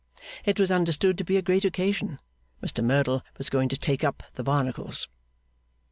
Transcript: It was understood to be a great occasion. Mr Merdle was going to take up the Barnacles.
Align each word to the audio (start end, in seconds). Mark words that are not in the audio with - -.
It 0.45 0.59
was 0.59 0.71
understood 0.71 1.15
to 1.19 1.23
be 1.23 1.37
a 1.37 1.43
great 1.43 1.63
occasion. 1.63 2.17
Mr 2.59 2.83
Merdle 2.83 3.21
was 3.37 3.51
going 3.51 3.69
to 3.69 3.77
take 3.77 4.03
up 4.03 4.23
the 4.33 4.41
Barnacles. 4.41 5.07